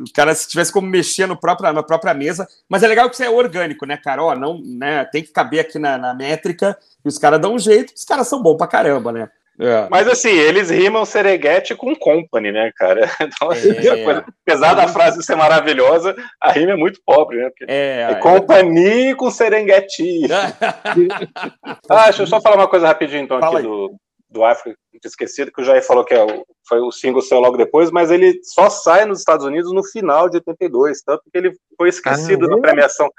[0.00, 2.48] o cara, se tivesse como mexer no próprio, na própria mesa.
[2.66, 4.22] Mas é legal que isso é orgânico, né, cara?
[4.24, 7.58] Ó, não, né, tem que caber aqui na, na métrica e os caras dão um
[7.58, 7.92] jeito.
[7.94, 9.30] Os caras são bons pra caramba, né?
[9.60, 9.86] É.
[9.90, 13.02] Mas assim, eles rimam Serengeti com Company, né, cara?
[13.20, 13.78] Então, assim, É.
[13.78, 17.48] essa coisa, apesar da frase ser maravilhosa, a rima é muito pobre, né?
[17.50, 20.22] Porque É, é Company com Serengeti.
[21.88, 23.72] Ah, deixa eu só falar uma coisa rapidinho, então, Fala aqui aí.
[23.72, 23.94] do,
[24.30, 27.56] do África Esquecido, que o Jair falou que é o, foi o single seu logo
[27.56, 31.52] depois, mas ele só sai nos Estados Unidos no final de 82, tanto que ele
[31.76, 32.60] foi esquecido Ah, na é?
[32.60, 33.10] premiação.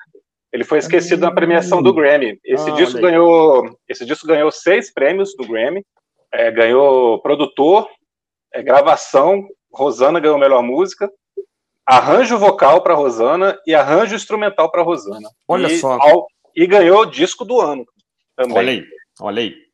[0.52, 2.40] Ele foi esquecido na premiação do Grammy.
[2.44, 5.84] Esse Ah, disco ganhou, esse disco ganhou seis prêmios do Grammy.
[6.36, 7.90] É, ganhou produtor,
[8.54, 11.12] é, gravação, Rosana ganhou melhor música,
[11.86, 15.30] arranjo vocal para Rosana e arranjo instrumental para Rosana.
[15.48, 15.98] Olha e, só.
[16.00, 17.86] ao- e ganhou disco do ano
[18.36, 18.58] também.
[18.58, 18.86] Olha aí,
[19.22, 19.65] olha aí.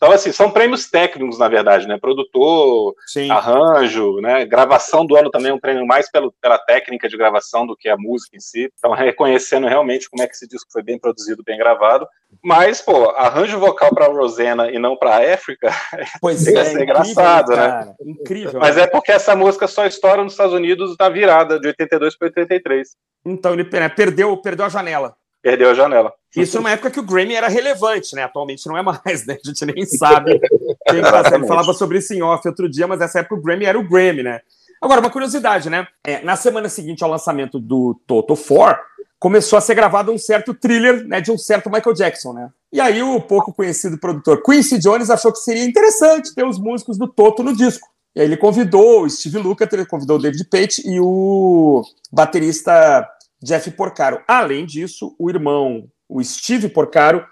[0.00, 1.98] Então, assim, são prêmios técnicos, na verdade, né?
[1.98, 3.30] Produtor, Sim.
[3.30, 4.46] arranjo, né?
[4.46, 7.86] Gravação do ano também é um prêmio mais pelo, pela técnica de gravação do que
[7.86, 8.72] a música em si.
[8.78, 12.08] Então, reconhecendo realmente como é que esse disco foi bem produzido, bem gravado.
[12.42, 15.68] Mas, pô, arranjo vocal para Rosana e não para África,
[16.18, 17.56] Pois Ia é, ser incrível, engraçado, né?
[17.56, 17.96] cara.
[18.00, 18.58] Incrível.
[18.58, 22.28] mas é porque essa música só estoura nos Estados Unidos na virada de 82 para
[22.28, 22.88] 83.
[23.26, 25.14] Então ele né, perdeu, perdeu a janela.
[25.42, 26.14] Perdeu a janela.
[26.36, 28.22] Isso numa época que o Grammy era relevante, né?
[28.22, 29.36] Atualmente não é mais, né?
[29.44, 30.38] A gente nem sabe.
[30.38, 31.48] Quem tá, ele Exatamente.
[31.48, 34.22] falava sobre isso em off outro dia, mas nessa época o Grammy era o Grammy,
[34.22, 34.40] né?
[34.80, 35.86] Agora, uma curiosidade, né?
[36.04, 38.80] É, na semana seguinte ao lançamento do Toto 4,
[39.18, 42.50] começou a ser gravado um certo thriller né, de um certo Michael Jackson, né?
[42.72, 46.96] E aí o pouco conhecido produtor Quincy Jones achou que seria interessante ter os músicos
[46.96, 47.86] do Toto no disco.
[48.16, 53.06] E aí ele convidou o Steve Lukather, ele convidou o David Pate e o baterista
[53.42, 54.22] Jeff Porcaro.
[54.26, 57.24] Além disso, o irmão, o Steve Porcaro,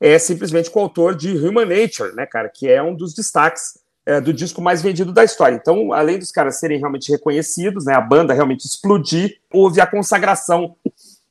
[0.00, 4.32] é simplesmente coautor de Human Nature, né, cara, que é um dos destaques é, do
[4.32, 5.54] disco mais vendido da história.
[5.54, 10.76] Então, além dos caras serem realmente reconhecidos, né, a banda realmente explodir, houve a consagração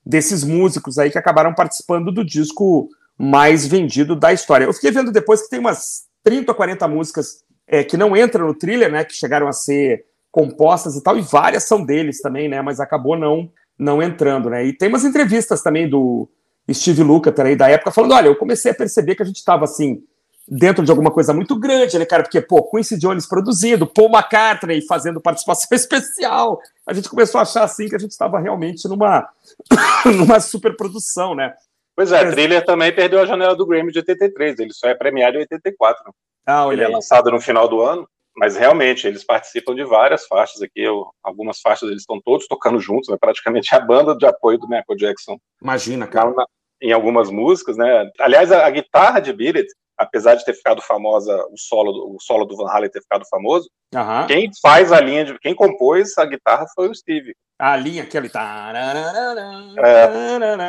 [0.05, 4.65] desses músicos aí que acabaram participando do disco mais vendido da história.
[4.65, 8.47] Eu fiquei vendo depois que tem umas 30 ou 40 músicas é, que não entram
[8.47, 12.49] no thriller, né, que chegaram a ser compostas e tal, e várias são deles também,
[12.49, 14.63] né, mas acabou não não entrando, né?
[14.65, 16.29] E tem umas entrevistas também do
[16.71, 19.65] Steve Lukather aí da época falando, olha, eu comecei a perceber que a gente estava
[19.65, 20.03] assim
[20.47, 22.23] dentro de alguma coisa muito grande, né, cara?
[22.23, 26.59] Porque, pô, Quincy Jones produzindo, Paul McCartney fazendo participação especial.
[26.85, 29.27] A gente começou a achar assim que a gente estava realmente numa
[30.05, 31.53] numa superprodução, né?
[31.95, 34.59] Pois é, Mas- Thriller também perdeu a janela do Grammy de 83.
[34.59, 36.13] Ele só é premiado em 84.
[36.45, 40.25] Ah, Ele é olha lançado no final do ano, mas realmente eles participam de várias
[40.25, 40.81] faixas aqui.
[40.81, 43.17] Eu- algumas faixas eles estão todos tocando juntos, né?
[43.19, 46.29] praticamente a banda de apoio do Michael Jackson Imagina, cara.
[46.29, 46.45] na- na-
[46.81, 48.09] em algumas músicas, né?
[48.19, 49.67] Aliás, a, a guitarra de It,
[49.97, 53.25] apesar de ter ficado famosa, o solo, do- o solo do Van Halen ter ficado
[53.29, 53.69] famoso,
[54.27, 57.35] quem faz a linha de, quem compôs a guitarra foi o Steve.
[57.59, 58.25] A linha aquela.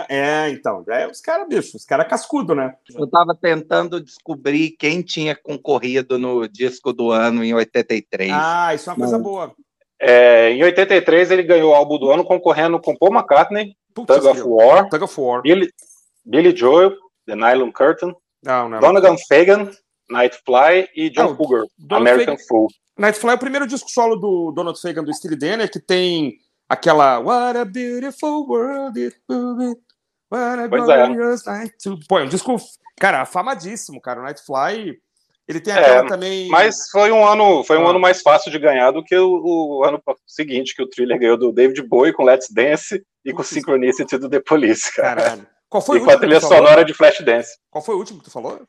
[0.08, 0.84] É, é então.
[0.88, 2.74] É, os caras, bicho, os caras cascudo, né?
[2.94, 8.30] Eu estava tentando descobrir quem tinha concorrido no disco do ano em 83.
[8.34, 9.52] Ah, isso é uma coisa boa.
[10.00, 14.26] É, em 83 ele ganhou o álbum do ano concorrendo com Paul McCartney, Putz, Tug
[14.28, 14.42] of.
[14.42, 15.40] War, Tug of War.
[15.42, 15.70] Billy,
[16.24, 16.92] Billy Joel,
[17.26, 18.14] The Nylon Curtain,
[18.44, 18.80] Não, não.
[18.80, 19.70] Donovan Fagan,
[20.10, 22.68] Nightfly e John Não, Cougar, Donald American Fagan- Fool.
[22.98, 26.34] Nightfly é o primeiro disco solo do Donald Fagan do Steely Dan, né, que tem
[26.68, 29.74] aquela What a beautiful world it will be.
[30.30, 31.06] What a Pois é.
[31.06, 31.98] glorious night to...
[32.08, 32.56] Pô, é um disco,
[32.98, 34.20] cara, afamadíssimo, cara.
[34.20, 34.96] O Nightfly,
[35.48, 36.48] ele tem É, aquela também...
[36.48, 37.90] Mas foi um ano, foi um Ah.
[37.90, 41.36] ano mais fácil de ganhar do que o, o ano seguinte, que o Thriller ganhou
[41.36, 45.22] do David Bowie com Let's Dance e com Synchronicity do The Police, cara.
[45.22, 45.46] Caralho.
[45.68, 47.58] Qual foi E o com a último que trilha sonora de Flashdance.
[47.70, 48.60] Qual foi o último que tu falou?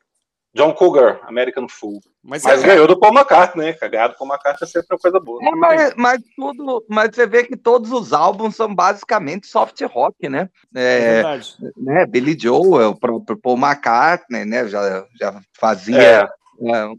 [0.54, 2.00] John Cougar, American Fool.
[2.24, 3.88] Mas, Mas é, ganhou do Paul McCartney, né?
[3.88, 5.38] Ganhar do Paul McCartney é sempre uma coisa boa.
[5.46, 10.30] É, mas, mas tudo, mas você vê que todos os álbuns são basicamente soft rock,
[10.30, 10.48] né?
[10.74, 11.56] é É, verdade.
[11.76, 12.06] né?
[12.06, 14.66] Billy Joel, o próprio Paul McCartney, né?
[14.66, 16.28] Já, já fazia é,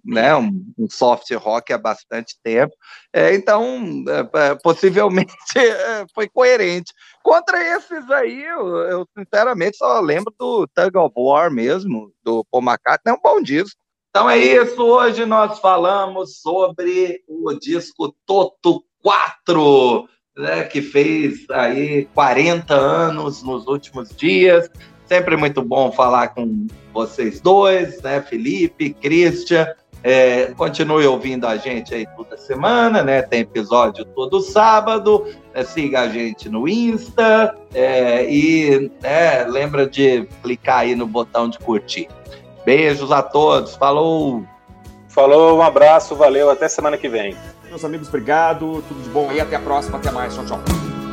[0.04, 2.74] né, um, um soft rock há bastante tempo.
[3.14, 6.94] É, então, é, é, possivelmente é, foi coerente.
[7.24, 12.64] Contra esses aí, eu, eu, sinceramente só lembro do Tug of War mesmo, do Paul
[12.64, 13.80] McCartney, é um bom disco.
[14.10, 22.06] Então é isso, hoje nós falamos sobre o disco Toto 4, né, que fez aí
[22.14, 24.70] 40 anos nos últimos dias.
[25.08, 29.68] Sempre muito bom falar com vocês dois, né, Felipe, Christian.
[30.04, 33.22] É, continue ouvindo a gente aí toda semana, né?
[33.22, 35.26] Tem episódio todo sábado.
[35.54, 41.50] né, siga a gente no Insta é, e né, lembra de clicar aí no botão
[41.50, 42.08] de curtir.
[42.66, 44.46] Beijos a todos, falou!
[45.18, 47.36] falou, um abraço, valeu, até semana que vem.
[47.68, 48.84] Meus amigos, obrigado.
[48.88, 49.42] Tudo de bom aí.
[49.42, 49.98] Até a próxima.
[49.98, 50.36] Até mais.
[50.36, 51.07] Tchau, tchau.